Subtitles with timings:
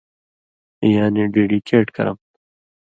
[0.93, 2.33] یعنی ڈیڈِکیٹ کرَم تُھو